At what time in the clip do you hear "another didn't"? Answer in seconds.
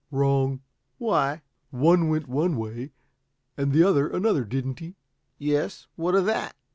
4.09-4.79